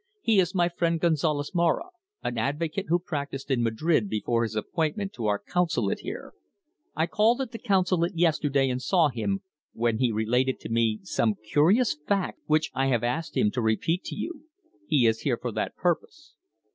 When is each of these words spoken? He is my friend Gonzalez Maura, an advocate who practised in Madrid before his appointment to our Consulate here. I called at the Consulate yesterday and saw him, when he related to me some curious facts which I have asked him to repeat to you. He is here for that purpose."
He 0.23 0.39
is 0.39 0.55
my 0.55 0.67
friend 0.67 0.99
Gonzalez 0.99 1.53
Maura, 1.53 1.89
an 2.23 2.39
advocate 2.39 2.87
who 2.89 2.97
practised 2.97 3.51
in 3.51 3.61
Madrid 3.61 4.09
before 4.09 4.41
his 4.41 4.55
appointment 4.55 5.13
to 5.13 5.27
our 5.27 5.37
Consulate 5.37 5.99
here. 5.99 6.33
I 6.95 7.05
called 7.05 7.39
at 7.39 7.51
the 7.51 7.59
Consulate 7.59 8.17
yesterday 8.17 8.71
and 8.71 8.81
saw 8.81 9.09
him, 9.09 9.43
when 9.73 9.99
he 9.99 10.11
related 10.11 10.59
to 10.61 10.69
me 10.69 11.01
some 11.03 11.35
curious 11.35 11.93
facts 12.07 12.41
which 12.47 12.71
I 12.73 12.87
have 12.87 13.03
asked 13.03 13.37
him 13.37 13.51
to 13.51 13.61
repeat 13.61 14.03
to 14.05 14.15
you. 14.15 14.45
He 14.87 15.05
is 15.05 15.19
here 15.21 15.37
for 15.37 15.51
that 15.51 15.75
purpose." 15.75 16.33